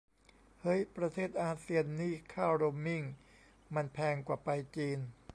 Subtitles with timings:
[0.61, 3.03] เฮ้ยประเทศอาเซียนนี่ค่าโรมมิ่ง
[3.75, 4.99] มันแพงกว่าไปจีน